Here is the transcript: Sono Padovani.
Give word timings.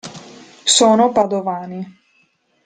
Sono 0.63 1.11
Padovani. 1.11 1.85